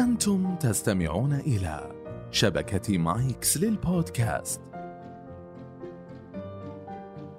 أنتم 0.00 0.56
تستمعون 0.56 1.32
إلى 1.32 1.92
شبكة 2.30 2.98
مايكس 2.98 3.56
للبودكاست. 3.56 4.60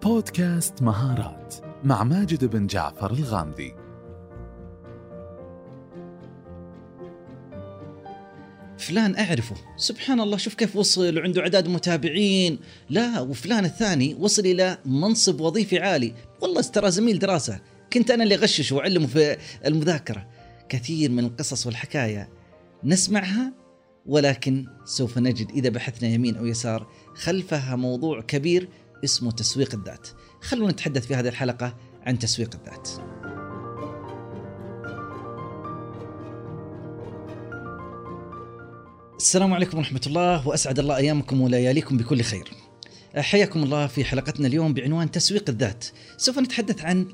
بودكاست 0.04 0.82
مهارات 0.82 1.56
مع 1.84 2.04
ماجد 2.04 2.46
بن 2.46 2.68
جعفر 2.68 3.12
الغامدي. 3.12 3.74
فلان 8.78 9.16
أعرفه. 9.16 9.56
سبحان 9.78 10.22
الله 10.22 10.38
شوف 10.38 10.54
كيف 10.54 10.76
وصل 10.76 11.18
وعنده 11.18 11.42
عداد 11.42 11.68
متابعين. 11.68 12.60
لا 12.90 13.20
وفلان 13.20 13.66
الثاني 13.66 14.16
وصل 14.20 14.46
إلى 14.46 14.78
منصب 14.86 15.42
وظيفي 15.42 15.80
عالي. 15.80 16.14
والله 16.42 16.62
ترى 16.62 16.92
زميل 16.92 17.20
دراسة. 17.20 17.60
كنت 17.94 18.12
أنا 18.12 18.24
اللي 18.24 18.36
أغششه 18.36 18.76
وأعلمه 18.76 19.08
في 19.08 19.38
المذاكرة. 19.66 20.28
كثير 20.70 21.12
من 21.12 21.26
القصص 21.26 21.66
والحكاية. 21.66 22.41
نسمعها 22.84 23.54
ولكن 24.06 24.68
سوف 24.86 25.18
نجد 25.18 25.52
إذا 25.52 25.70
بحثنا 25.70 26.10
يمين 26.10 26.38
أو 26.38 26.46
يسار 26.46 26.88
خلفها 27.16 27.76
موضوع 27.76 28.22
كبير 28.22 28.70
اسمه 29.04 29.32
تسويق 29.32 29.76
الذات 29.76 30.08
خلونا 30.42 30.72
نتحدث 30.72 31.08
في 31.08 31.16
هذه 31.16 31.28
الحلقة 31.28 31.76
عن 32.02 32.20
تسويق 32.20 32.56
الذات 32.56 32.90
السلام 39.18 39.54
عليكم 39.54 39.78
ورحمة 39.78 40.02
الله 40.08 40.48
وأسعد 40.48 40.80
الله 40.80 40.98
أيامكم 40.98 41.42
ولياليكم 41.42 41.98
بكل 41.98 42.22
خير. 42.22 42.52
حياكم 43.16 43.64
الله 43.64 43.88
في 43.88 44.04
حلقتنا 44.04 44.48
اليوم 44.48 44.74
بعنوان 44.74 45.12
تسويق 45.12 45.50
الذات. 45.50 45.86
سوف 46.18 46.40
نتحدث 46.40 46.82
عن 46.82 47.08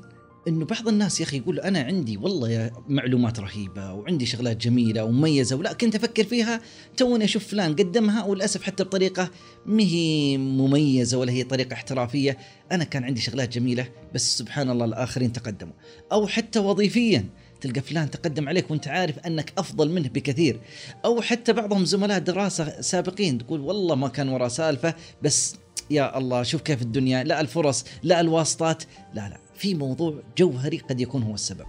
إنه 0.48 0.64
بعض 0.64 0.88
الناس 0.88 1.20
يا 1.20 1.24
أخي 1.24 1.36
يقول 1.36 1.60
أنا 1.60 1.80
عندي 1.80 2.16
والله 2.16 2.70
معلومات 2.88 3.40
رهيبة 3.40 3.92
وعندي 3.92 4.26
شغلات 4.26 4.56
جميلة 4.56 5.04
ومميزة 5.04 5.56
ولا 5.56 5.72
كنت 5.72 5.94
أفكر 5.94 6.24
فيها 6.24 6.60
توني 6.96 7.24
أشوف 7.24 7.46
فلان 7.46 7.72
قدمها 7.74 8.24
وللأسف 8.24 8.62
حتى 8.62 8.84
بطريقة 8.84 9.30
ما 9.66 9.82
هي 9.82 10.38
مميزة 10.38 11.18
ولا 11.18 11.32
هي 11.32 11.44
طريقة 11.44 11.74
احترافية، 11.74 12.38
أنا 12.72 12.84
كان 12.84 13.04
عندي 13.04 13.20
شغلات 13.20 13.48
جميلة 13.48 13.88
بس 14.14 14.38
سبحان 14.38 14.70
الله 14.70 14.84
الآخرين 14.84 15.32
تقدموا، 15.32 15.74
أو 16.12 16.26
حتى 16.26 16.58
وظيفيا 16.58 17.24
تلقى 17.60 17.80
فلان 17.80 18.10
تقدم 18.10 18.48
عليك 18.48 18.70
وأنت 18.70 18.88
عارف 18.88 19.18
أنك 19.18 19.52
أفضل 19.58 19.90
منه 19.90 20.08
بكثير. 20.08 20.60
أو 21.04 21.20
حتى 21.20 21.52
بعضهم 21.52 21.84
زملاء 21.84 22.18
دراسة 22.18 22.80
سابقين 22.80 23.38
تقول 23.38 23.60
والله 23.60 23.94
ما 23.94 24.08
كان 24.08 24.28
وراه 24.28 24.48
سالفة 24.48 24.94
بس 25.22 25.56
يا 25.90 26.18
الله 26.18 26.42
شوف 26.42 26.62
كيف 26.62 26.82
الدنيا 26.82 27.24
لا 27.24 27.40
الفرص 27.40 27.84
لا 28.02 28.20
الواسطات 28.20 28.82
لا 29.14 29.28
لا. 29.28 29.47
في 29.58 29.74
موضوع 29.74 30.22
جوهري 30.38 30.78
قد 30.78 31.00
يكون 31.00 31.22
هو 31.22 31.34
السبب. 31.34 31.66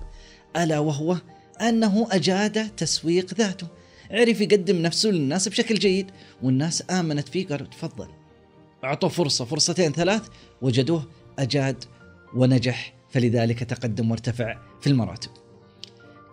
ألا 0.56 0.80
وهو 0.80 1.18
أنه 1.62 2.08
أجاد 2.12 2.70
تسويق 2.76 3.34
ذاته. 3.34 3.68
عرف 4.12 4.42
يقدم 4.42 4.76
نفسه 4.82 5.10
للناس 5.10 5.50
بشكل 5.50 5.76
جيد 5.76 6.12
والناس 6.44 6.84
آمنت 6.92 7.30
فيه 7.30 7.48
قالوا 7.48 7.68
تفضل. 7.68 8.08
أعطوه 8.84 9.10
فرصة 9.10 9.46
فرصتين 9.46 9.92
ثلاث 9.92 10.22
وجدوه 10.62 11.04
أجاد 11.40 11.84
ونجح 12.36 12.94
فلذلك 13.10 13.64
تقدم 13.64 14.12
وارتفع 14.12 14.58
في 14.82 14.88
المراتب. 14.88 15.32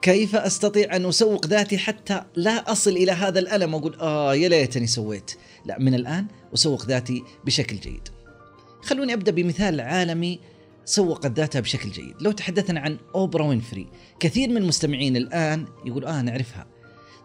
كيف 0.02 0.36
أستطيع 0.36 0.96
أن 0.96 1.06
أسوق 1.06 1.46
ذاتي 1.46 1.78
حتى 1.78 2.22
لا 2.36 2.72
أصل 2.72 2.90
إلى 2.90 3.12
هذا 3.12 3.38
الألم 3.38 3.74
وأقول 3.74 3.94
آه 4.00 4.34
يا 4.34 4.48
ليتني 4.48 4.86
سويت. 4.86 5.30
لا 5.64 5.78
من 5.78 5.94
الآن 5.94 6.26
أسوق 6.54 6.86
ذاتي 6.86 7.22
بشكل 7.44 7.76
جيد. 7.76 8.08
خلوني 8.82 9.14
أبدأ 9.14 9.32
بمثال 9.32 9.80
عالمي 9.80 10.38
سوقت 10.86 11.26
ذاتها 11.26 11.60
بشكل 11.60 11.90
جيد. 11.90 12.14
لو 12.20 12.32
تحدثنا 12.32 12.80
عن 12.80 12.98
أوبرا 13.14 13.44
وينفري 13.44 13.88
كثير 14.20 14.48
من 14.48 14.56
المستمعين 14.56 15.16
الآن 15.16 15.66
يقول 15.84 16.04
آه 16.04 16.22
نعرفها. 16.22 16.66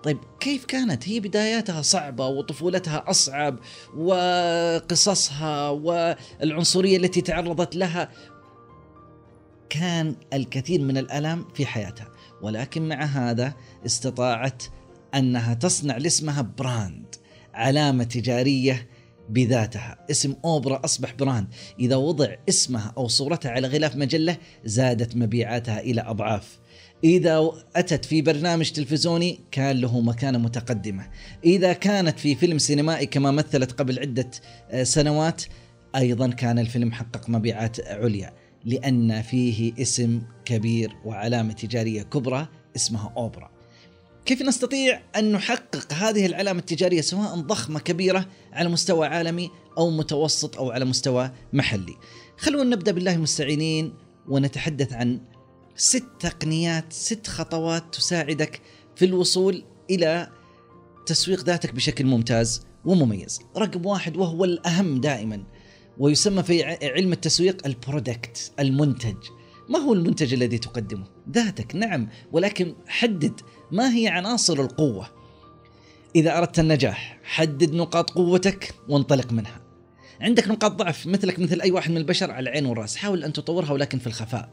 طيب 0.03 0.17
كيف 0.39 0.65
كانت؟ 0.65 1.09
هي 1.09 1.19
بداياتها 1.19 1.81
صعبة 1.81 2.27
وطفولتها 2.27 3.03
أصعب 3.07 3.59
وقصصها 3.97 5.69
والعنصرية 5.69 6.97
التي 6.97 7.21
تعرضت 7.21 7.75
لها. 7.75 8.09
كان 9.69 10.15
الكثير 10.33 10.81
من 10.81 10.97
الألم 10.97 11.45
في 11.53 11.65
حياتها 11.65 12.07
ولكن 12.41 12.87
مع 12.87 13.03
هذا 13.03 13.53
استطاعت 13.85 14.63
أنها 15.15 15.53
تصنع 15.53 15.97
لاسمها 15.97 16.41
brand 16.41 17.15
علامة 17.53 18.03
تجارية 18.03 18.87
بذاتها. 19.29 20.05
اسم 20.11 20.35
أوبرا 20.45 20.81
أصبح 20.85 21.13
brand. 21.13 21.47
إذا 21.79 21.95
وضع 21.95 22.35
اسمها 22.49 22.93
أو 22.97 23.07
صورتها 23.07 23.51
على 23.51 23.67
غلاف 23.67 23.95
مجلة 23.95 24.37
زادت 24.65 25.15
مبيعاتها 25.15 25.79
إلى 25.79 26.01
أضعاف. 26.01 26.59
إذا 27.03 27.51
أتت 27.75 28.05
في 28.05 28.21
برنامج 28.21 28.71
تلفزيوني 28.71 29.39
كان 29.51 29.77
له 29.77 30.01
مكانة 30.01 30.37
متقدمة. 30.37 31.07
إذا 31.45 31.73
كانت 31.73 32.19
في 32.19 32.35
فيلم 32.35 32.57
سينمائي 32.57 33.05
كما 33.05 33.31
مثلت 33.31 33.71
قبل 33.71 33.99
عدة 33.99 34.29
آه، 34.71 34.83
سنوات 34.83 35.43
أيضا 35.95 36.27
كان 36.27 36.59
الفيلم 36.59 36.91
حقق 36.91 37.29
مبيعات 37.29 37.87
عليا 37.87 38.33
لأن 38.65 39.21
فيه 39.21 39.73
اسم 39.79 40.21
كبير 40.45 40.95
وعلامة 41.05 41.53
تجارية 41.53 42.01
كبرى 42.01 42.47
اسمها 42.75 43.13
أوبرا. 43.17 43.60
كيف 44.25 44.41
نستطيع 44.41 45.01
أن 45.15 45.31
نحقق 45.31 45.93
هذه 45.93 46.25
العلامة 46.25 46.59
التجارية 46.59 47.01
سواء 47.01 47.35
ضخمة 47.35 47.79
كبيرة 47.79 48.25
على 48.53 48.69
مستوى 48.69 49.07
عالمي 49.07 49.51
أو 49.77 49.89
متوسط 49.89 50.57
أو 50.57 50.71
على 50.71 50.85
مستوى 50.85 51.31
محلي؟ 51.53 51.95
خلونا 52.37 52.75
نبدأ 52.75 52.91
بالله 52.91 53.15
المستعينين 53.15 53.93
ونتحدث 54.27 54.93
عن 54.93 55.21
ست 55.75 56.03
تقنيات 56.19 56.93
ست 56.93 57.27
خطوات 57.27 57.83
تساعدك 57.95 58.61
في 58.95 59.05
الوصول 59.05 59.63
إلى 59.89 60.29
تسويق 61.05 61.43
ذاتك 61.43 61.73
بشكل 61.73 62.05
ممتاز 62.05 62.65
ومميز. 62.85 63.39
رقم 63.57 63.85
واحد 63.85 64.17
وهو 64.17 64.45
الأهم 64.45 65.01
دائما 65.01 65.43
ويسمى 65.97 66.43
في 66.43 66.63
علم 66.83 67.13
التسويق 67.13 67.67
البرودكت 67.67 68.51
المنتج. 68.59 69.17
ما 69.69 69.79
هو 69.79 69.93
المنتج 69.93 70.33
الذي 70.33 70.57
تقدمه؟ 70.57 71.05
ذاتك 71.29 71.75
نعم 71.75 72.07
ولكن 72.31 72.75
حدد 72.87 73.41
ما 73.71 73.95
هي 73.95 74.07
عناصر 74.07 74.61
القوة. 74.61 75.07
إذا 76.15 76.37
أردت 76.37 76.59
النجاح 76.59 77.19
حدد 77.23 77.73
نقاط 77.73 78.09
قوتك 78.09 78.73
وانطلق 78.89 79.31
منها. 79.31 79.61
عندك 80.21 80.47
نقاط 80.47 80.71
ضعف 80.71 81.07
مثلك 81.07 81.39
مثل 81.39 81.61
أي 81.61 81.71
واحد 81.71 81.91
من 81.91 81.97
البشر 81.97 82.31
على 82.31 82.49
العين 82.49 82.65
والرأس. 82.65 82.95
حاول 82.95 83.23
أن 83.23 83.33
تطورها 83.33 83.71
ولكن 83.71 83.99
في 83.99 84.07
الخفاء. 84.07 84.49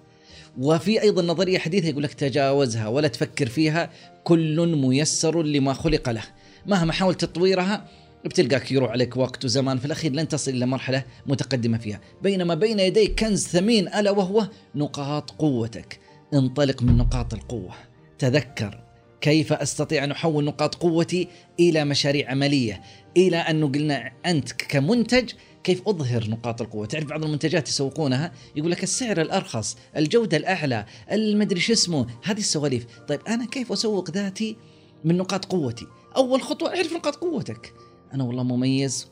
وفي 0.59 1.03
أيضا 1.03 1.23
نظرية 1.23 1.59
حديثة 1.59 1.89
يقول 1.89 2.03
لك 2.03 2.15
تجاوزها 2.15 2.89
ولا 2.89 3.09
تفكر 3.09 3.47
فيها 3.47 3.91
كل 4.25 4.77
ميسر 4.77 5.43
لما 5.43 5.73
خلق 5.73 6.11
له. 6.11 6.23
مهما 6.67 6.93
حاولت 6.93 7.25
تطويرها 7.25 7.89
بتلقاك 8.25 8.73
يروح 8.73 8.91
عليك 8.91 9.17
وقت 9.17 9.45
وزمان 9.45 9.79
في 9.79 9.85
الأخير 9.85 10.13
لن 10.13 10.29
تصل 10.29 10.51
إلى 10.51 10.67
مرحلة 10.67 11.05
متقدمة 11.27 11.79
فيها، 11.79 12.01
بينما 12.23 12.55
بين 12.55 12.81
يديك 12.81 13.21
كنز 13.21 13.47
ثمين 13.47 13.89
ألا 13.89 14.11
وهو 14.11 14.49
نقاط 14.75 15.31
قوتك، 15.31 16.01
انطلق 16.35 16.83
من 16.83 16.97
نقاط 16.97 17.35
القوة، 17.35 17.75
تذكر 18.19 18.85
كيف 19.21 19.53
أستطيع 19.53 20.05
أن 20.05 20.11
أحول 20.11 20.45
نقاط 20.45 20.75
قوتي 20.75 21.29
إلى 21.61 21.85
مشاريع 21.85 22.31
عملية، 22.31 22.83
إلى 23.17 23.37
انه 23.37 23.67
قلنا 23.67 24.13
أنت 24.27 24.53
كمنتج 24.53 25.33
كيف 25.65 25.89
أظهر 25.89 26.31
نقاط 26.31 26.63
القوة، 26.63 26.87
تعرف 26.87 27.05
بعض 27.05 27.25
المنتجات 27.25 27.69
يسوقونها؟ 27.69 28.33
يقول 28.57 28.71
لك 28.71 28.83
السعر 28.83 29.21
الأرخص، 29.21 29.77
الجودة 29.97 30.37
الأعلى، 30.37 30.87
المدري 31.13 31.61
شو 31.61 31.73
اسمه، 31.73 32.07
هذه 32.25 32.39
السواليف، 32.39 32.87
طيب 33.09 33.21
أنا 33.29 33.47
كيف 33.47 33.73
أسوق 33.73 34.11
ذاتي 34.11 34.57
من 35.05 35.17
نقاط 35.17 35.45
قوتي؟ 35.45 35.87
أول 36.17 36.43
خطوة 36.43 36.69
اعرف 36.69 36.93
نقاط 36.93 37.17
قوتك. 37.17 37.75
أنا 38.15 38.25
والله 38.25 38.43
مميز 38.43 39.09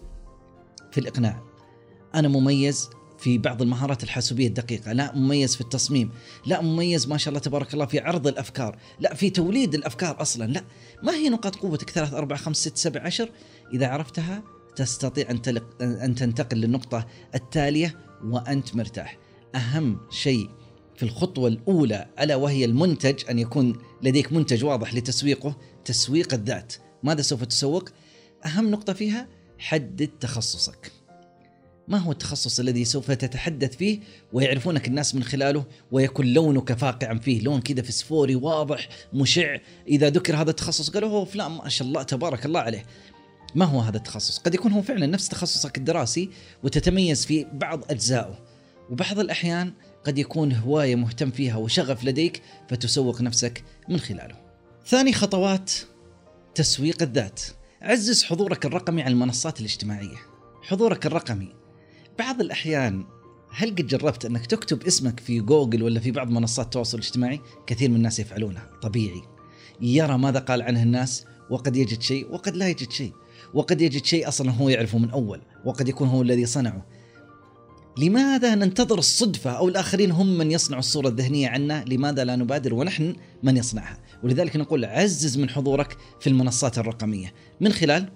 في 0.90 1.00
الإقناع. 1.00 1.42
أنا 2.14 2.28
مميز 2.28 2.90
في 3.18 3.38
بعض 3.38 3.62
المهارات 3.62 4.02
الحاسوبية 4.02 4.46
الدقيقة. 4.46 4.92
لا 4.92 5.14
مميز 5.14 5.54
في 5.54 5.60
التصميم. 5.60 6.10
لا 6.46 6.60
مميز 6.60 7.08
ما 7.08 7.16
شاء 7.16 7.28
الله 7.28 7.40
تبارك 7.40 7.74
الله 7.74 7.86
في 7.86 7.98
عرض 7.98 8.26
الأفكار. 8.26 8.78
لا 9.00 9.14
في 9.14 9.30
توليد 9.30 9.74
الأفكار 9.74 10.22
أصلا. 10.22 10.44
لا. 10.44 10.64
ما 11.02 11.14
هي 11.14 11.28
نقاط 11.28 11.56
قوتك؟ 11.56 11.90
ثلاث 11.90 12.14
أربعة 12.14 12.38
خمس 12.38 12.56
ست 12.56 12.76
سبع 12.76 13.02
عشر. 13.02 13.30
إذا 13.74 13.86
عرفتها 13.86 14.42
تستطيع 14.76 15.30
أن, 15.30 15.42
تلق 15.42 15.82
أن 15.82 16.14
تنتقل 16.14 16.56
للنقطة 16.56 17.06
التالية 17.34 17.98
وأنت 18.24 18.76
مرتاح. 18.76 19.18
أهم 19.54 20.00
شيء 20.10 20.50
في 20.96 21.02
الخطوة 21.02 21.48
الأولى 21.48 22.08
ألا 22.20 22.36
وهي 22.36 22.64
المنتج 22.64 23.30
أن 23.30 23.38
يكون 23.38 23.78
لديك 24.02 24.32
منتج 24.32 24.64
واضح 24.64 24.94
لتسويقه 24.94 25.56
تسويق 25.84 26.34
الذات. 26.34 26.74
ماذا 27.02 27.22
سوف 27.22 27.44
تسوق؟ 27.44 27.88
أهم 28.46 28.70
نقطة 28.70 28.92
فيها 28.92 29.28
حدد 29.58 30.10
تخصصك. 30.20 30.92
ما 31.88 31.98
هو 31.98 32.12
التخصص 32.12 32.60
الذي 32.60 32.84
سوف 32.84 33.10
تتحدث 33.10 33.76
فيه 33.76 34.00
ويعرفونك 34.32 34.88
الناس 34.88 35.14
من 35.14 35.22
خلاله 35.24 35.64
ويكون 35.92 36.26
لونك 36.26 36.72
فاقعا 36.72 37.14
فيه؟ 37.14 37.40
لون 37.40 37.60
كذا 37.60 37.82
فسفوري 37.82 38.34
واضح 38.34 38.88
مشع. 39.12 39.56
إذا 39.88 40.10
ذكر 40.10 40.36
هذا 40.36 40.50
التخصص 40.50 40.90
قالوا 40.90 41.10
هو 41.10 41.24
فلان 41.24 41.50
ما 41.50 41.68
شاء 41.68 41.88
الله 41.88 42.02
تبارك 42.02 42.46
الله 42.46 42.60
عليه. 42.60 42.84
ما 43.54 43.64
هو 43.64 43.80
هذا 43.80 43.96
التخصص؟ 43.96 44.38
قد 44.38 44.54
يكون 44.54 44.72
هو 44.72 44.82
فعلا 44.82 45.06
نفس 45.06 45.28
تخصصك 45.28 45.78
الدراسي 45.78 46.30
وتتميز 46.62 47.26
في 47.26 47.46
بعض 47.52 47.84
أجزائه. 47.90 48.38
وبعض 48.90 49.18
الأحيان 49.18 49.72
قد 50.04 50.18
يكون 50.18 50.52
هواية 50.52 50.94
مهتم 50.94 51.30
فيها 51.30 51.56
وشغف 51.56 52.04
لديك 52.04 52.42
فتسوق 52.68 53.20
نفسك 53.20 53.64
من 53.88 53.98
خلاله. 53.98 54.34
ثاني 54.86 55.12
خطوات 55.12 55.72
تسويق 56.54 57.02
الذات. 57.02 57.40
عزز 57.82 58.24
حضورك 58.24 58.66
الرقمي 58.66 59.02
على 59.02 59.12
المنصات 59.12 59.60
الاجتماعية. 59.60 60.16
حضورك 60.62 61.06
الرقمي 61.06 61.65
بعض 62.18 62.40
الأحيان 62.40 63.04
هل 63.50 63.70
قد 63.70 63.86
جربت 63.86 64.24
أنك 64.24 64.46
تكتب 64.46 64.82
اسمك 64.82 65.20
في 65.20 65.40
جوجل 65.40 65.82
ولا 65.82 66.00
في 66.00 66.10
بعض 66.10 66.30
منصات 66.30 66.66
التواصل 66.66 66.98
الاجتماعي؟ 66.98 67.40
كثير 67.66 67.90
من 67.90 67.96
الناس 67.96 68.18
يفعلونها 68.18 68.70
طبيعي. 68.82 69.22
يرى 69.80 70.18
ماذا 70.18 70.38
قال 70.38 70.62
عنه 70.62 70.82
الناس 70.82 71.24
وقد 71.50 71.76
يجد 71.76 72.02
شيء 72.02 72.32
وقد 72.32 72.56
لا 72.56 72.68
يجد 72.68 72.90
شيء. 72.90 73.12
وقد 73.54 73.80
يجد 73.80 74.04
شيء 74.04 74.28
أصلا 74.28 74.50
هو 74.50 74.68
يعرفه 74.68 74.98
من 74.98 75.10
أول 75.10 75.40
وقد 75.64 75.88
يكون 75.88 76.08
هو 76.08 76.22
الذي 76.22 76.46
صنعه. 76.46 76.86
لماذا 77.98 78.54
ننتظر 78.54 78.98
الصدفة 78.98 79.50
أو 79.50 79.68
الآخرين 79.68 80.10
هم 80.10 80.38
من 80.38 80.50
يصنعوا 80.50 80.80
الصورة 80.80 81.08
الذهنية 81.08 81.48
عنا؟ 81.48 81.84
لماذا 81.88 82.24
لا 82.24 82.36
نبادر 82.36 82.74
ونحن 82.74 83.16
من 83.42 83.56
يصنعها؟ 83.56 83.98
ولذلك 84.22 84.56
نقول 84.56 84.84
عزز 84.84 85.38
من 85.38 85.50
حضورك 85.50 85.96
في 86.20 86.26
المنصات 86.26 86.78
الرقمية. 86.78 87.34
من 87.60 87.72
خلال 87.72 88.08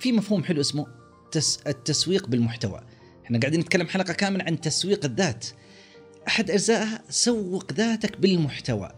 في 0.00 0.12
مفهوم 0.12 0.44
حلو 0.44 0.60
اسمه 0.60 0.86
تس 1.30 1.58
التسويق 1.66 2.28
بالمحتوى. 2.28 2.80
إحنا 3.24 3.38
قاعدين 3.38 3.60
نتكلم 3.60 3.86
حلقة 3.86 4.12
كاملة 4.12 4.44
عن 4.44 4.60
تسويق 4.60 5.04
الذات. 5.04 5.46
أحد 6.28 6.50
أجزائها 6.50 7.02
سوق 7.10 7.72
ذاتك 7.72 8.20
بالمحتوى. 8.20 8.90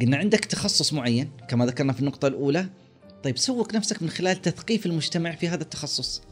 قلنا 0.00 0.16
عندك 0.16 0.44
تخصص 0.44 0.92
معين 0.92 1.30
كما 1.48 1.66
ذكرنا 1.66 1.92
في 1.92 2.00
النقطة 2.00 2.28
الأولى. 2.28 2.66
طيب 3.22 3.38
سوق 3.38 3.74
نفسك 3.74 4.02
من 4.02 4.10
خلال 4.10 4.42
تثقيف 4.42 4.86
المجتمع 4.86 5.32
في 5.32 5.48
هذا 5.48 5.62
التخصص. 5.62 6.22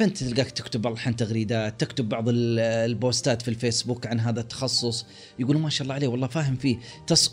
فانت 0.00 0.24
تلقاك 0.24 0.50
تكتب 0.50 0.86
الحين 0.86 1.16
تغريدات 1.16 1.80
تكتب 1.80 2.08
بعض 2.08 2.24
البوستات 2.28 3.42
في 3.42 3.48
الفيسبوك 3.48 4.06
عن 4.06 4.20
هذا 4.20 4.40
التخصص 4.40 5.06
يقولوا 5.38 5.60
ما 5.60 5.70
شاء 5.70 5.82
الله 5.82 5.94
عليه 5.94 6.08
والله 6.08 6.26
فاهم 6.26 6.56
فيه 6.56 6.78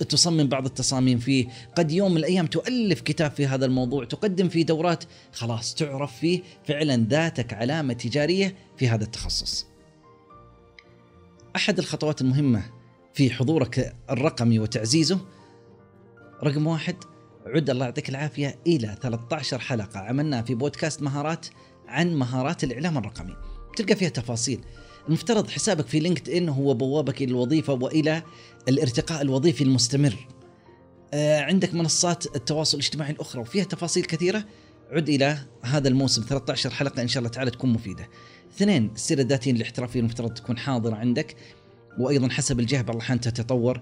تصمم 0.10 0.48
بعض 0.48 0.66
التصاميم 0.66 1.20
فيه 1.20 1.48
قد 1.76 1.92
يوم 1.92 2.12
من 2.12 2.18
الأيام 2.18 2.48
تؤلف 2.48 3.02
كتاب 3.02 3.32
في 3.32 3.48
هذا 3.48 3.66
الموضوع 3.66 4.06
تقدم 4.06 4.50
فيه 4.50 4.66
دورات 4.66 5.04
خلاص 5.34 5.76
تعرف 5.76 6.18
فيه 6.18 6.42
فعلا 6.66 7.08
ذاتك 7.10 7.54
علامة 7.54 7.94
تجارية 7.94 8.56
في 8.78 8.90
هذا 8.90 9.04
التخصص. 9.04 9.66
أحد 11.56 11.80
الخطوات 11.80 12.22
المهمة 12.22 12.64
في 13.14 13.30
حضورك 13.30 13.96
الرقمي 14.10 14.60
وتعزيزه 14.60 15.20
رقم 16.44 16.68
واحد 16.68 16.96
عد 17.46 17.70
الله 17.70 17.86
يعطيك 17.86 18.10
العافية 18.10 18.60
إلى 18.68 18.98
13 19.02 19.60
حلقة. 19.60 20.00
عملناها 20.00 20.42
في 20.42 20.56
بودكاست 20.56 21.02
مهارات 21.02 21.48
عن 21.88 22.16
مهارات 22.16 22.64
الإعلام 22.64 22.98
الرقمي. 22.98 23.36
تلقى 23.76 23.96
فيها 23.96 24.10
تفاصيل. 24.10 24.62
المفترض 25.08 25.50
حسابك 25.50 25.88
في 25.88 26.00
لينكد 26.00 26.30
ان 26.30 26.50
هو 26.50 26.74
بوابك 26.74 27.22
إلى 27.22 27.32
الوظيفة 27.32 27.74
وإلى 27.74 28.24
الارتقاء 28.68 29.22
الوظيفي 29.22 29.64
المستمر. 29.64 30.28
آه 31.14 31.42
عندك 31.42 31.74
منصات 31.74 32.36
التواصل 32.36 32.78
الاجتماعي 32.78 33.12
الأخرى 33.12 33.42
وفيها 33.42 33.64
تفاصيل 33.64 34.06
كثيرة. 34.06 34.46
عد 34.92 35.10
إلى 35.10 35.38
هذا 35.62 35.88
الموسم 35.88 36.22
13 36.22 36.70
حلقة 36.70 37.02
إن 37.02 37.08
شاء 37.08 37.20
الله 37.20 37.30
تعالى 37.30 37.52
تكون 37.52 37.74
مفيدة. 37.74 38.10
اثنين 38.56 38.92
السيره 38.96 39.22
الذاتيه 39.22 39.52
الاحترافيه 39.52 40.00
المفترض 40.00 40.34
تكون 40.34 40.58
حاضره 40.58 40.96
عندك. 40.96 41.36
وأيضا 42.00 42.30
حسب 42.30 42.60
الجهة 42.60 42.82
بعض 42.82 42.96
الأحيان 42.96 43.20
تتطور. 43.20 43.82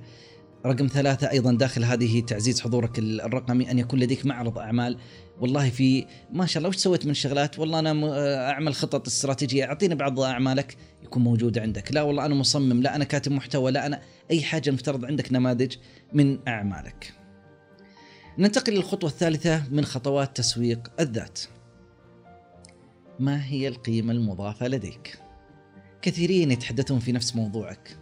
رقم 0.65 0.87
ثلاثة 0.87 1.31
أيضا 1.31 1.53
داخل 1.53 1.83
هذه 1.83 2.21
تعزيز 2.21 2.61
حضورك 2.61 2.99
الرقمي 2.99 3.71
أن 3.71 3.79
يكون 3.79 3.99
لديك 3.99 4.25
معرض 4.25 4.57
أعمال. 4.57 4.97
والله 5.39 5.69
في 5.69 6.05
ما 6.33 6.45
شاء 6.45 6.57
الله 6.57 6.69
وش 6.69 6.75
سويت 6.75 7.05
من 7.05 7.13
شغلات؟ 7.13 7.59
والله 7.59 7.79
أنا 7.79 8.49
أعمل 8.51 8.75
خطط 8.75 9.07
استراتيجية. 9.07 9.65
أعطينا 9.65 9.95
بعض 9.95 10.19
أعمالك 10.19 10.77
يكون 11.03 11.23
موجود 11.23 11.57
عندك. 11.57 11.93
لا 11.93 12.01
والله 12.01 12.25
أنا 12.25 12.35
مصمم. 12.35 12.81
لا 12.81 12.95
أنا 12.95 13.03
كاتب 13.03 13.31
محتوى. 13.31 13.71
لا 13.71 13.85
أنا 13.85 14.01
أي 14.31 14.41
حاجة 14.41 14.69
المفترض 14.69 15.05
عندك 15.05 15.33
نماذج 15.33 15.75
من 16.13 16.47
أعمالك. 16.47 17.13
ننتقل 18.37 18.73
للخطوة 18.73 19.09
الثالثة 19.09 19.63
من 19.71 19.85
خطوات 19.85 20.37
تسويق 20.37 20.91
الذات. 20.99 21.39
ما 23.19 23.45
هي 23.45 23.67
القيمة 23.67 24.13
المضافة 24.13 24.67
لديك؟ 24.67 25.19
كثيرين 26.01 26.51
يتحدثون 26.51 26.99
في 26.99 27.11
نفس 27.11 27.35
موضوعك. 27.35 27.97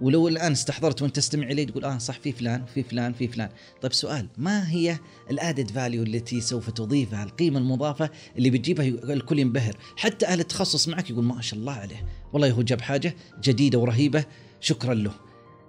ولو 0.00 0.28
الآن 0.28 0.52
استحضرت 0.52 1.02
وأنت 1.02 1.16
تستمع 1.16 1.46
إلي 1.50 1.64
تقول 1.64 1.84
آه 1.84 1.98
صح 1.98 2.18
في 2.18 2.32
فلان 2.32 2.64
في 2.74 2.82
فلان 2.82 3.12
في 3.12 3.28
فلان. 3.28 3.48
طيب 3.82 3.92
سؤال 3.92 4.28
ما 4.38 4.70
هي 4.70 4.98
الادد 5.30 5.70
فاليو 5.70 6.02
التي 6.02 6.40
سوف 6.40 6.70
تضيفها 6.70 7.24
القيمة 7.24 7.58
المضافة 7.58 8.10
اللي 8.36 8.50
بتجيبها 8.50 8.86
الكل 8.86 9.38
ينبهر؟ 9.38 9.76
حتى 9.96 10.26
أهل 10.26 10.40
التخصص 10.40 10.88
معك 10.88 11.10
يقول 11.10 11.24
ما 11.24 11.40
شاء 11.40 11.60
الله 11.60 11.72
عليه. 11.72 12.08
والله 12.32 12.50
هو 12.50 12.62
جاب 12.62 12.80
حاجة 12.80 13.16
جديدة 13.42 13.78
ورهيبة 13.78 14.24
شكرا 14.60 14.94
له. 14.94 15.12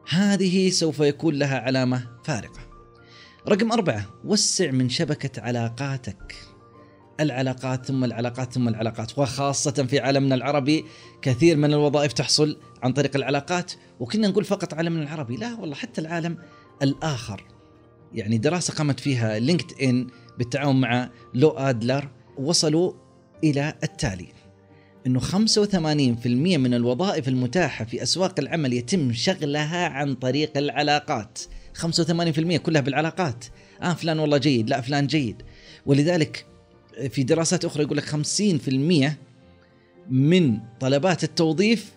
هذه 0.09 0.69
سوف 0.69 0.99
يكون 0.99 1.35
لها 1.35 1.59
علامة 1.59 2.07
فارقة. 2.23 2.59
رقم 3.47 3.71
أربعة 3.71 4.05
وسع 4.25 4.71
من 4.71 4.89
شبكة 4.89 5.41
علاقاتك. 5.41 6.35
العلاقات 7.19 7.85
ثم 7.85 8.03
العلاقات 8.03 8.53
ثم 8.53 8.67
العلاقات. 8.67 9.19
وخاصة 9.19 9.71
في 9.71 9.99
عالمنا 9.99 10.35
العربي 10.35 10.85
كثير 11.21 11.57
من 11.57 11.73
الوظائف 11.73 12.13
تحصل 12.13 12.57
عن 12.83 12.93
طريق 12.93 13.15
العلاقات 13.15 13.71
وكنا 13.99 14.27
نقول 14.27 14.43
فقط 14.43 14.73
عالمنا 14.73 15.03
العربي. 15.03 15.35
لا 15.35 15.55
والله 15.55 15.75
حتى 15.75 16.01
العالم 16.01 16.37
الآخر. 16.83 17.43
يعني 18.13 18.37
دراسة 18.37 18.73
قامت 18.73 18.99
فيها 18.99 19.39
لينكد 19.39 19.81
إن 19.81 20.07
بالتعاون 20.37 20.81
مع 20.81 21.09
لو 21.33 21.49
آدلر 21.49 22.09
وصلوا 22.37 22.93
إلى 23.43 23.73
التالي. 23.83 24.27
إنه 25.07 25.19
85% 25.19 26.57
من 26.57 26.73
الوظائف 26.73 27.27
المتاحة 27.27 27.85
في 27.85 28.03
أسواق 28.03 28.39
العمل 28.39 28.73
يتم 28.73 29.13
شغلها 29.13 29.87
عن 29.87 30.15
طريق 30.15 30.57
العلاقات. 30.57 31.39
85% 31.73 32.57
كلها 32.57 32.81
بالعلاقات. 32.81 33.45
آه 33.81 33.93
فلان 33.93 34.19
والله 34.19 34.37
جيد. 34.37 34.69
لا 34.69 34.81
فلان 34.81 35.07
جيد. 35.07 35.41
ولذلك 35.85 36.45
في 37.09 37.23
دراسات 37.23 37.65
أخرى 37.65 37.83
يقول 37.83 37.97
لك 37.97 38.05
50% 38.05 39.11
من 40.09 40.59
طلبات 40.79 41.23
التوظيف 41.23 41.91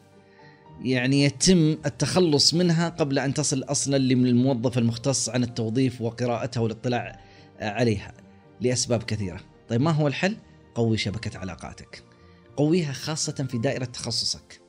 يعني 0.83 1.25
يتم 1.25 1.77
التخلص 1.87 2.55
منها 2.55 2.89
قبل 2.89 3.19
أن 3.19 3.35
تصل 3.35 3.63
أصلا 3.63 3.99
للموظف 3.99 4.79
المختص 4.79 5.29
عن 5.29 5.43
التوظيف 5.43 6.01
وقراءتها 6.01 6.61
والاطلاع 6.61 7.21
عليها 7.61 8.13
لأسباب 8.61 9.03
كثيرة. 9.03 9.41
طيب 9.69 9.81
ما 9.81 9.91
هو 9.91 10.09
الحل؟ 10.09 10.37
قوي 10.75 10.97
شبكة 10.97 11.39
علاقاتك. 11.39 12.03
قويها 12.57 12.93
خاصة 12.93 13.47
في 13.51 13.59
دائرة 13.59 13.85
تخصصك. 13.85 14.60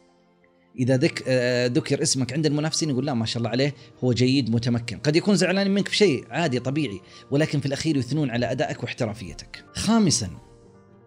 إذا 0.79 0.97
ذك 0.97 1.23
آه، 1.27 1.67
ذكر 1.67 2.01
اسمك 2.01 2.33
عند 2.33 2.45
المنافسين 2.45 2.89
يقول 2.89 3.05
لا 3.05 3.13
ما 3.13 3.25
شاء 3.25 3.37
الله 3.37 3.49
عليه 3.49 3.75
هو 4.03 4.13
جيد 4.13 4.49
متمكن، 4.49 4.97
قد 4.97 5.15
يكون 5.15 5.35
زعلان 5.35 5.71
منك 5.71 5.87
في 5.87 5.95
شيء 5.95 6.25
عادي 6.29 6.59
طبيعي، 6.59 7.01
ولكن 7.31 7.59
في 7.59 7.65
الأخير 7.65 7.97
يثنون 7.97 8.29
على 8.29 8.51
أدائك 8.51 8.83
واحترافيتك. 8.83 9.63
خامسا 9.73 10.29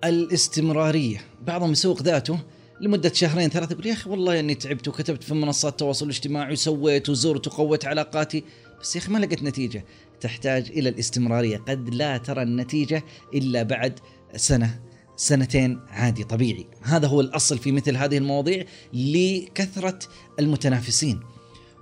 الاستمرارية، 0.04 1.20
بعضهم 1.46 1.72
يسوق 1.72 2.02
ذاته 2.02 2.38
لمدة 2.80 3.12
شهرين 3.12 3.48
ثلاثة 3.48 3.72
يقول 3.72 3.86
يا 3.86 3.92
أخي 3.92 4.10
والله 4.10 4.40
إني 4.40 4.54
تعبت 4.54 4.88
وكتبت 4.88 5.24
في 5.24 5.34
منصات 5.34 5.72
التواصل 5.72 6.04
الاجتماعي 6.04 6.52
وسويت 6.52 7.08
وزرت 7.08 7.46
وقوت 7.46 7.84
علاقاتي. 7.84 8.44
بس 8.80 8.96
يا 8.96 9.00
أخي 9.00 9.12
ما 9.12 9.18
لقيت 9.18 9.42
نتيجة. 9.42 9.84
تحتاج 10.20 10.70
إلى 10.70 10.88
الاستمرارية. 10.88 11.56
قد 11.56 11.94
لا 11.94 12.16
ترى 12.16 12.42
النتيجة 12.42 13.04
إلا 13.34 13.62
بعد 13.62 13.98
سنة. 14.36 14.80
سنتين 15.16 15.80
عادي 15.88 16.24
طبيعي. 16.24 16.66
هذا 16.82 17.06
هو 17.06 17.20
الأصل 17.20 17.58
في 17.58 17.72
مثل 17.72 17.96
هذه 17.96 18.18
المواضيع 18.18 18.64
لكثرة 18.92 19.98
المتنافسين 20.38 21.20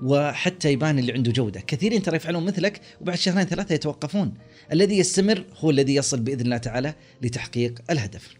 وحتى 0.02 0.72
يبان 0.72 0.98
اللي 0.98 1.12
عنده 1.12 1.32
جودة. 1.32 1.60
كثيرين 1.60 2.02
ترى 2.02 2.16
يفعلون 2.16 2.44
مثلك 2.44 2.80
وبعد 3.00 3.16
شهرين 3.16 3.44
ثلاثة 3.44 3.74
يتوقفون. 3.74 4.34
الذي 4.72 4.98
يستمر 4.98 5.44
هو 5.58 5.70
الذي 5.70 5.94
يصل 5.94 6.20
بإذن 6.20 6.40
الله 6.40 6.56
تعالى 6.56 6.94
لتحقيق 7.22 7.80
الهدف. 7.90 8.34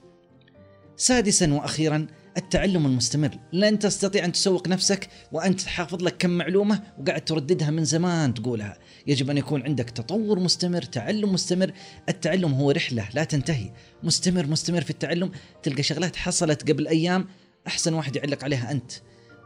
سادسا 0.97 1.55
وأخيرا 1.55 2.07
التعلم 2.37 2.87
المستمر. 2.87 3.39
لن 3.53 3.79
تستطيع 3.79 4.25
أن 4.25 4.33
تسوق 4.33 4.69
نفسك 4.69 5.09
وأنت 5.33 5.62
حافظ 5.62 6.03
لك 6.03 6.17
كم 6.17 6.31
معلومة 6.31 6.83
وقاعد 6.99 7.25
ترددها 7.25 7.71
من 7.71 7.85
زمان 7.85 8.35
تقولها. 8.35 8.79
يجب 9.07 9.31
أن 9.31 9.39
يكون 9.39 9.62
عندك 9.62 9.91
تطور 9.91 10.39
مستمر 10.39 10.83
تعلم 10.83 11.33
مستمر. 11.33 11.73
التعلم 12.09 12.53
هو 12.53 12.71
رحلة 12.71 13.09
لا 13.15 13.25
تنتهي. 13.25 13.73
مستمر 14.03 14.47
مستمر 14.47 14.81
في 14.81 14.91
التعلم. 14.91 15.31
تلقى 15.62 15.83
شغلات 15.83 16.17
حصلت 16.17 16.71
قبل 16.71 16.89
أيام. 16.89 17.29
أحسن 17.67 17.95
واحد 17.95 18.17
يعلق 18.17 18.45
عليها 18.45 18.71
أنت. 18.71 18.93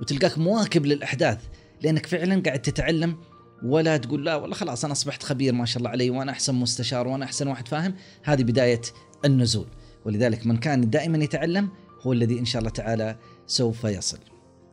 وتلقاك 0.00 0.38
مواكب 0.38 0.86
للأحداث. 0.86 1.38
لأنك 1.82 2.06
فعلا 2.06 2.42
قاعد 2.42 2.62
تتعلم 2.62 3.16
ولا 3.64 3.96
تقول 3.96 4.24
لا 4.24 4.34
والله 4.36 4.56
خلاص 4.56 4.84
أنا 4.84 4.92
أصبحت 4.92 5.22
خبير 5.22 5.52
ما 5.52 5.66
شاء 5.66 5.78
الله 5.78 5.90
علي 5.90 6.10
وأنا 6.10 6.32
أحسن 6.32 6.54
مستشار 6.54 7.08
وأنا 7.08 7.24
أحسن 7.24 7.48
واحد 7.48 7.68
فاهم. 7.68 7.94
هذه 8.22 8.42
بداية 8.42 8.82
النزول. 9.24 9.66
ولذلك 10.04 10.46
من 10.46 10.56
كان 10.56 10.90
دائما 10.90 11.24
يتعلم 11.24 11.68
هو 12.00 12.12
الذي 12.12 12.38
إن 12.38 12.44
شاء 12.44 12.60
الله 12.60 12.70
تعالى 12.70 13.18
سوف 13.46 13.84
يصل. 13.84 14.18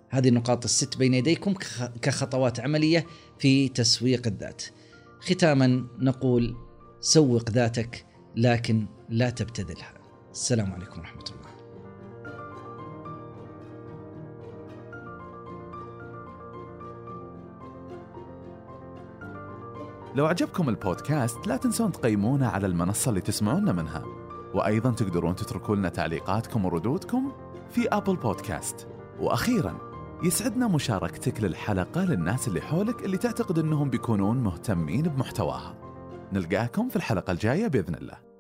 هذه 0.10 0.30
النقاط 0.30 0.64
الست 0.64 0.98
بين 0.98 1.14
يديكم 1.14 1.54
كخطوات 2.02 2.60
عملية 2.60 3.06
في 3.40 3.70
تسويق 3.70 4.28
الذات. 4.28 4.64
ختاما 5.20 5.88
نقول 6.00 6.56
سوق 7.00 7.50
ذاتك 7.50 8.06
لكن 8.36 8.88
لا 9.10 9.30
تبتذلها. 9.30 9.94
السلام 10.32 10.74
عليكم 10.74 11.00
ورحمة 11.00 11.24
الله. 11.24 11.44
لو 20.16 20.26
عجبكم 20.26 20.70
البودكاست 20.70 21.48
لا 21.48 21.58
تنسون 21.58 21.92
تقيمونا 21.92 22.48
على 22.48 22.68
المنصة 22.68 23.10
اللي 23.10 23.22
تسمعونا 23.22 23.72
منها 23.72 24.04
وأيضا 24.54 24.92
تقدرون 24.92 25.36
تتركوا 25.36 25.76
لنا 25.76 25.90
تعليقاتكم 25.90 26.66
وردودكم 26.66 27.32
في 27.70 27.88
أبل 27.88 28.16
بودكاست. 28.16 28.88
وأخيرا 29.20 29.78
يسعدنا 30.24 30.68
مشاركتك 30.68 31.44
للحلقة 31.44 32.06
للناس 32.06 32.48
اللي 32.48 32.62
حولك 32.62 33.06
اللي 33.06 33.18
تعتقد 33.18 33.60
أنهم 33.60 33.90
بيكونون 33.90 34.38
مهتمين 34.38 35.02
بمحتواها. 35.02 35.76
نلقاكم 36.34 36.90
في 36.90 36.96
الحلقة 36.96 37.32
الجاية 37.32 37.68
بإذن 37.68 37.96
الله. 37.96 38.33